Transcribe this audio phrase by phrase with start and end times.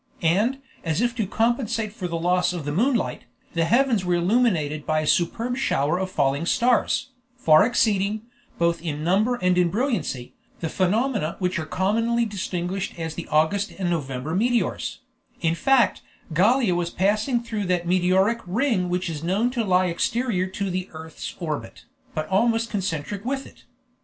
[0.23, 4.83] And, as if to compensate for the loss of the moonlight, the heavens were illuminated
[4.83, 8.23] by a superb shower of falling stars, far exceeding,
[8.57, 13.73] both in number and in brilliancy, the phenomena which are commonly distinguished as the August
[13.77, 15.01] and November meteors;
[15.39, 16.01] in fact,
[16.33, 20.89] Gallia was passing through that meteoric ring which is known to lie exterior to the
[20.93, 23.65] earth's orbit, but almost concentric with it.